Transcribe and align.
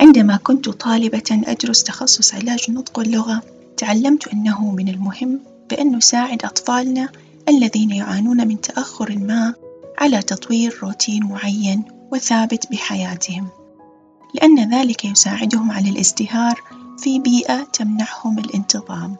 عندما 0.00 0.36
كنت 0.36 0.68
طالبة 0.68 1.42
أدرس 1.46 1.82
تخصص 1.82 2.34
علاج 2.34 2.64
النطق 2.68 2.98
واللغة 2.98 3.42
تعلمت 3.76 4.28
أنه 4.28 4.70
من 4.70 4.88
المهم 4.88 5.40
بأن 5.70 5.96
نساعد 5.96 6.44
أطفالنا 6.44 7.08
الذين 7.48 7.90
يعانون 7.90 8.48
من 8.48 8.60
تأخر 8.60 9.18
ما 9.18 9.54
على 9.98 10.22
تطوير 10.22 10.78
روتين 10.82 11.24
معين 11.24 11.82
وثابت 12.12 12.70
بحياتهم. 12.70 13.48
لأن 14.34 14.74
ذلك 14.74 15.04
يساعدهم 15.04 15.70
على 15.70 15.90
الازدهار 15.90 16.60
في 16.98 17.18
بيئة 17.18 17.62
تمنحهم 17.62 18.38
الانتظام. 18.38 19.16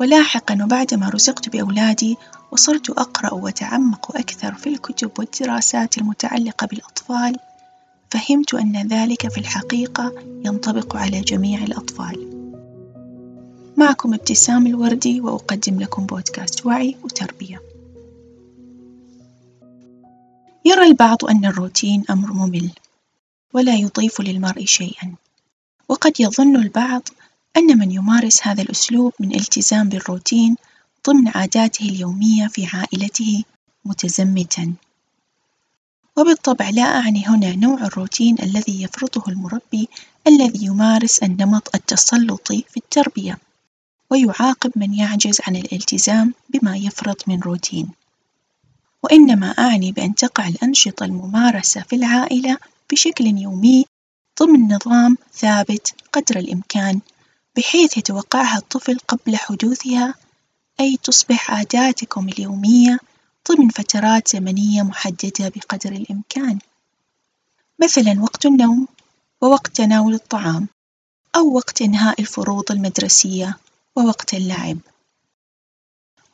ولاحقًا 0.00 0.58
وبعدما 0.64 1.08
رزقت 1.08 1.48
بأولادي 1.48 2.16
وصرت 2.52 2.90
أقرأ 2.90 3.34
وأتعمق 3.34 4.16
أكثر 4.16 4.54
في 4.54 4.68
الكتب 4.68 5.10
والدراسات 5.18 5.98
المتعلقة 5.98 6.66
بالأطفال 6.66 7.36
فهمت 8.10 8.54
أن 8.54 8.88
ذلك 8.88 9.28
في 9.28 9.38
الحقيقة 9.38 10.12
ينطبق 10.44 10.96
على 10.96 11.20
جميع 11.20 11.62
الأطفال. 11.62 12.30
معكم 13.76 14.14
ابتسام 14.14 14.66
الوردي 14.66 15.20
وأقدم 15.20 15.80
لكم 15.80 16.06
بودكاست 16.06 16.66
وعي 16.66 16.96
وتربية. 17.04 17.62
يرى 20.64 20.86
البعض 20.86 21.24
أن 21.24 21.44
الروتين 21.44 22.04
أمر 22.10 22.32
ممل 22.32 22.70
ولا 23.52 23.74
يضيف 23.74 24.20
للمرء 24.20 24.64
شيئًا. 24.64 25.14
وقد 25.88 26.12
يظن 26.20 26.56
البعض 26.56 27.08
أن 27.56 27.78
من 27.78 27.90
يمارس 27.90 28.40
هذا 28.42 28.62
الأسلوب 28.62 29.12
من 29.20 29.34
التزام 29.34 29.88
بالروتين 29.88 30.56
ضمن 31.06 31.28
عاداته 31.28 31.88
اليومية 31.88 32.46
في 32.46 32.66
عائلته 32.66 33.44
متزمتا. 33.84 34.72
وبالطبع 36.20 36.70
لا 36.70 36.82
أعني 36.82 37.26
هنا 37.26 37.56
نوع 37.56 37.80
الروتين 37.82 38.36
الذي 38.42 38.82
يفرضه 38.82 39.22
المربي 39.28 39.88
الذي 40.26 40.64
يمارس 40.64 41.22
النمط 41.22 41.74
التسلطي 41.74 42.64
في 42.70 42.76
التربية 42.76 43.38
ويعاقب 44.10 44.72
من 44.76 44.94
يعجز 44.94 45.40
عن 45.46 45.56
الالتزام 45.56 46.34
بما 46.48 46.76
يفرض 46.76 47.16
من 47.26 47.40
روتين. 47.40 47.88
وإنما 49.02 49.50
أعني 49.50 49.92
بأن 49.92 50.14
تقع 50.14 50.48
الأنشطة 50.48 51.04
الممارسة 51.04 51.82
في 51.82 51.96
العائلة 51.96 52.58
بشكل 52.92 53.26
يومي 53.26 53.84
ضمن 54.40 54.74
نظام 54.74 55.16
ثابت 55.34 55.94
قدر 56.12 56.38
الإمكان 56.38 57.00
بحيث 57.56 57.98
يتوقعها 57.98 58.58
الطفل 58.58 58.98
قبل 59.08 59.36
حدوثها 59.36 60.14
أي 60.80 60.98
تصبح 61.02 61.50
عاداتكم 61.50 62.28
اليومية 62.28 62.98
ضمن 63.48 63.68
فترات 63.68 64.28
زمنية 64.28 64.82
محددة 64.82 65.48
بقدر 65.48 65.92
الإمكان، 65.92 66.58
مثلًا 67.82 68.22
وقت 68.22 68.46
النوم 68.46 68.88
ووقت 69.40 69.76
تناول 69.76 70.14
الطعام، 70.14 70.68
أو 71.36 71.54
وقت 71.54 71.82
إنهاء 71.82 72.20
الفروض 72.20 72.72
المدرسية 72.72 73.58
ووقت 73.96 74.34
اللعب، 74.34 74.78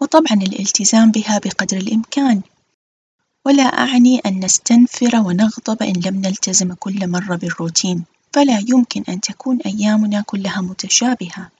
وطبعًا 0.00 0.32
الالتزام 0.42 1.10
بها 1.10 1.38
بقدر 1.38 1.76
الإمكان، 1.76 2.42
ولا 3.44 3.62
أعني 3.62 4.18
أن 4.18 4.44
نستنفر 4.44 5.16
ونغضب 5.16 5.82
إن 5.82 6.02
لم 6.06 6.16
نلتزم 6.20 6.74
كل 6.74 7.08
مرة 7.10 7.36
بالروتين. 7.36 8.04
فلا 8.32 8.58
يمكن 8.68 9.04
أن 9.08 9.20
تكون 9.20 9.58
أيامنا 9.66 10.20
كلها 10.20 10.60
متشابهة، 10.60 11.50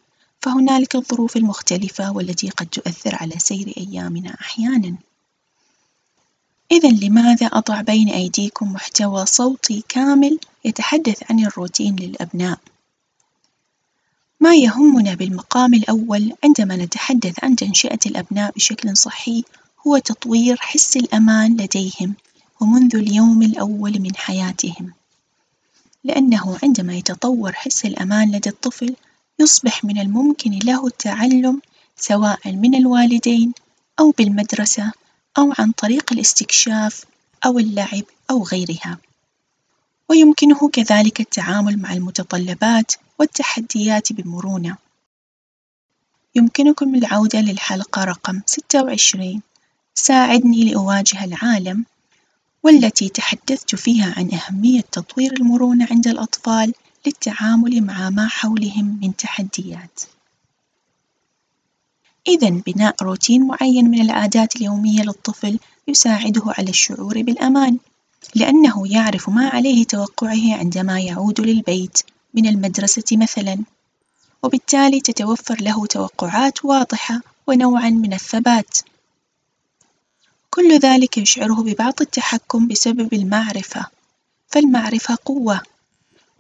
فهنالك 0.43 0.97
الظروف 0.97 1.37
المختلفة 1.37 2.13
والتي 2.13 2.51
قد 2.51 2.67
تؤثر 2.67 3.15
على 3.15 3.39
سير 3.39 3.75
أيامنا 3.77 4.35
أحيانًا. 4.41 4.97
إذا 6.73 6.89
لماذا 6.89 7.47
أضع 7.47 7.81
بين 7.81 8.09
أيديكم 8.09 8.73
محتوى 8.73 9.27
صوتي 9.27 9.85
كامل 9.89 10.39
يتحدث 10.65 11.31
عن 11.31 11.45
الروتين 11.47 11.97
للأبناء؟ 11.97 12.59
ما 14.41 14.55
يهمنا 14.55 15.15
بالمقام 15.15 15.75
الأول 15.75 16.33
عندما 16.45 16.77
نتحدث 16.77 17.45
عن 17.45 17.57
تنشئة 17.57 17.99
الأبناء 18.07 18.53
بشكل 18.57 18.97
صحي 18.97 19.45
هو 19.87 19.99
تطوير 19.99 20.57
حس 20.61 20.97
الأمان 20.97 21.57
لديهم 21.57 22.15
ومنذ 22.61 22.97
اليوم 22.97 23.43
الأول 23.43 24.01
من 24.01 24.17
حياتهم. 24.17 24.93
لأنه 26.05 26.59
عندما 26.63 26.95
يتطور 26.97 27.53
حس 27.53 27.85
الأمان 27.85 28.31
لدى 28.31 28.49
الطفل 28.49 28.97
يصبح 29.39 29.85
من 29.85 30.01
الممكن 30.01 30.59
له 30.65 30.87
التعلم 30.87 31.61
سواء 31.97 32.53
من 32.53 32.75
الوالدين 32.75 33.53
أو 34.01 34.11
بالمدرسة 34.11 34.93
أو 35.39 35.55
عن 35.59 35.73
طريق 35.73 36.13
الاستكشاف 36.13 37.05
أو 37.47 37.59
اللعب 37.59 38.05
أو 38.31 38.43
غيرها، 38.43 38.99
ويمكنه 40.09 40.69
كذلك 40.69 41.21
التعامل 41.21 41.79
مع 41.79 41.93
المتطلبات 41.93 42.93
والتحديات 43.19 44.13
بمرونة. 44.13 44.77
يمكنكم 46.35 46.95
العودة 46.95 47.41
للحلقة 47.41 48.05
رقم 48.05 48.41
ستة 48.47 48.83
وعشرين 48.83 49.43
ساعدني 49.95 50.65
لأواجه 50.65 51.25
العالم 51.25 51.85
والتي 52.63 53.09
تحدثت 53.09 53.75
فيها 53.75 54.15
عن 54.17 54.31
أهمية 54.35 54.81
تطوير 54.81 55.33
المرونة 55.33 55.89
عند 55.91 56.09
الأطفال 56.09 56.75
للتعامل 57.07 57.81
مع 57.81 58.11
ما 58.11 58.29
حولهم 58.29 58.99
من 59.03 59.17
تحديات. 59.17 60.01
إذا 62.29 62.49
بناء 62.49 62.97
روتين 63.03 63.47
معين 63.47 63.91
من 63.91 64.01
العادات 64.01 64.57
اليومية 64.57 65.03
للطفل 65.03 65.59
يساعده 65.89 66.43
على 66.47 66.71
الشعور 66.71 67.23
بالأمان، 67.23 67.79
لأنه 68.35 68.93
يعرف 68.93 69.29
ما 69.29 69.49
عليه 69.49 69.85
توقعه 69.85 70.55
عندما 70.55 71.01
يعود 71.01 71.41
للبيت 71.41 71.99
من 72.35 72.47
المدرسة 72.47 73.05
مثلًا، 73.13 73.59
وبالتالي 74.43 75.01
تتوفر 75.01 75.57
له 75.61 75.87
توقعات 75.87 76.65
واضحة 76.65 77.21
ونوعًا 77.47 77.91
من 77.91 78.13
الثبات. 78.13 78.79
كل 80.51 80.79
ذلك 80.79 81.19
يشعره 81.19 81.63
ببعض 81.63 81.95
التحكم 82.01 82.69
بسبب 82.69 83.15
المعرفة، 83.15 83.87
فالمعرفة 84.49 85.19
قوة، 85.25 85.61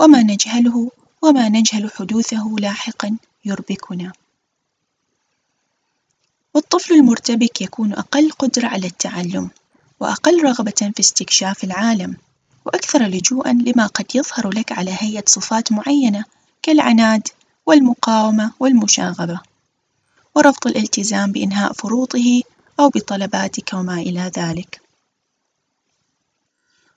وما 0.00 0.22
نجهله 0.22 0.90
وما 1.22 1.48
نجهل 1.48 1.90
حدوثه 1.90 2.56
لاحقًا 2.58 3.16
يربكنا. 3.44 4.12
والطفل 6.56 6.94
المرتبك 6.94 7.60
يكون 7.60 7.92
أقل 7.92 8.30
قدرة 8.30 8.66
على 8.66 8.86
التعلم، 8.86 9.50
وأقل 10.00 10.44
رغبة 10.44 10.92
في 10.94 11.00
استكشاف 11.00 11.64
العالم، 11.64 12.16
وأكثر 12.64 13.02
لجوءًا 13.02 13.52
لما 13.52 13.86
قد 13.86 14.04
يظهر 14.14 14.48
لك 14.48 14.72
على 14.72 14.96
هيئة 15.00 15.24
صفات 15.26 15.72
معينة 15.72 16.24
كالعناد 16.62 17.28
والمقاومة 17.66 18.52
والمشاغبة، 18.60 19.40
ورفض 20.34 20.66
الالتزام 20.66 21.32
بإنهاء 21.32 21.72
فروضه 21.72 22.42
أو 22.80 22.88
بطلباتك 22.88 23.70
وما 23.74 23.94
إلى 23.94 24.30
ذلك. 24.38 24.80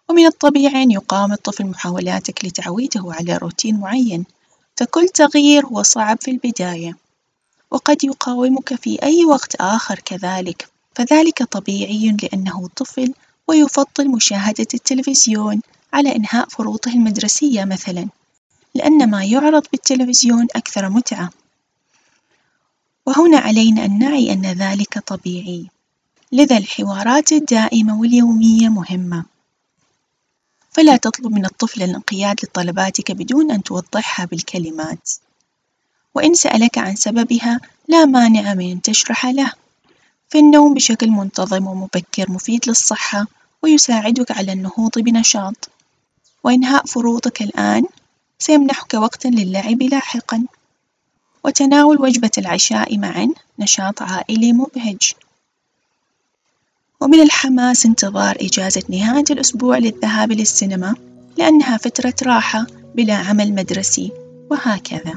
ومن 0.10 0.26
الطبيعي 0.26 0.84
أن 0.84 0.92
يقاوم 0.92 1.34
الطفل 1.34 1.66
محاولاتك 1.66 2.46
لتعويده 2.46 3.04
على 3.06 3.38
روتين 3.38 3.80
معين، 3.80 4.26
فكل 4.78 5.08
تغيير 5.08 5.66
هو 5.66 5.84
صعب 5.84 6.18
في 6.22 6.32
البداية، 6.32 7.09
وقد 7.72 8.04
يقاومك 8.04 8.76
في 8.76 9.04
أي 9.04 9.26
وقت 9.26 9.56
آخر 9.56 10.00
كذلك، 10.00 10.70
فذلك 10.96 11.44
طبيعي 11.44 12.18
لأنه 12.24 12.70
طفل 12.76 13.14
ويفضل 13.48 14.10
مشاهدة 14.10 14.68
التلفزيون 14.74 15.62
على 15.94 16.16
إنهاء 16.16 16.50
فروضه 16.50 16.92
المدرسية 16.92 17.66
مثلًا، 17.66 18.08
لأن 18.76 19.10
ما 19.10 19.24
يعرض 19.24 19.64
بالتلفزيون 19.72 20.48
أكثر 20.56 20.90
متعة. 20.90 21.30
وهنا 23.06 23.38
علينا 23.38 23.86
أن 23.86 24.00
نعي 24.00 24.34
أن 24.34 24.46
ذلك 24.46 25.00
طبيعي، 25.00 25.66
لذا 26.32 26.58
الحوارات 26.58 27.32
الدائمة 27.32 28.00
واليومية 28.00 28.70
مهمة، 28.70 29.26
فلا 30.72 30.98
تطلب 30.98 31.28
من 31.28 31.46
الطفل 31.46 31.84
الانقياد 31.84 32.40
لطلباتك 32.44 33.12
بدون 33.12 33.52
أن 33.52 33.64
توضحها 33.64 34.26
بالكلمات، 34.26 35.10
وإن 36.16 36.34
سألك 36.34 36.78
عن 36.78 36.96
سببها 36.96 37.60
لا 37.88 38.06
مانع 38.06 38.54
من 38.54 38.72
أن 38.72 38.82
تشرح 38.82 39.26
له، 39.26 39.52
فالنوم 40.30 40.74
بشكل 40.74 41.10
منتظم 41.10 41.68
ومبكر 41.68 42.32
مفيد 42.32 42.68
للصحة 42.68 43.26
ويساعدك 43.64 44.32
على 44.32 44.54
النهوض 44.54 45.00
بنشاط، 45.00 45.70
وإنهاء 46.44 46.86
فروضك 46.86 47.42
الآن 47.42 47.84
سيمنحك 48.40 48.94
وقتًا 48.94 49.28
للعب 49.28 49.82
لاحقًا. 49.82 50.44
وتناول 51.44 52.02
وجبة 52.02 52.32
العشاء 52.38 52.98
معًا 52.98 53.28
نشاط 53.60 54.02
عائلي 54.02 54.54
مبهج، 54.54 55.14
ومن 57.02 57.22
الحماس 57.22 57.86
انتظار 57.86 58.38
إجازة 58.42 58.84
نهاية 58.90 59.24
الأسبوع 59.32 59.78
للذهاب 59.78 60.32
للسينما 60.32 60.96
لأنها 61.38 61.78
فترة 61.78 62.14
راحة 62.24 62.66
بلا 62.96 63.16
عمل 63.16 63.54
مدرسي 63.54 64.12
وهكذا، 64.52 65.14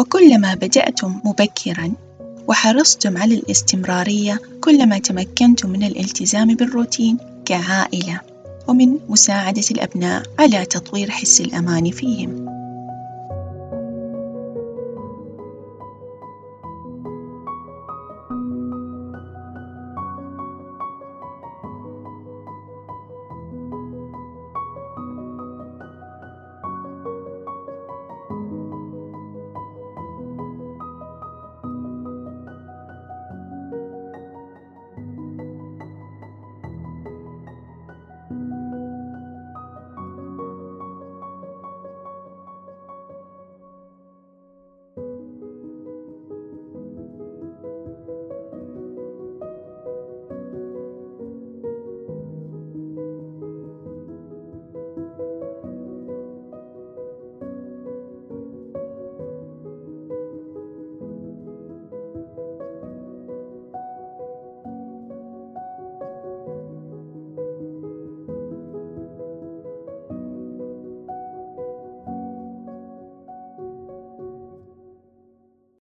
وكلما 0.00 0.54
بدأتم 0.54 1.20
مبكرًا 1.24 1.92
وحرصتم 2.48 3.18
على 3.18 3.34
الاستمرارية 3.34 4.40
كلما 4.60 4.98
تمكنتم 4.98 5.70
من 5.70 5.82
الالتزام 5.82 6.54
بالروتين 6.54 7.18
كعائلة، 7.44 8.20
ومن 8.68 8.98
مساعدة 9.08 9.62
الأبناء 9.70 10.22
على 10.38 10.64
تطوير 10.64 11.10
حس 11.10 11.40
الأمان 11.40 11.90
فيهم. 11.90 12.39